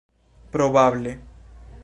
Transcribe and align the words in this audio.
probable 0.55 1.13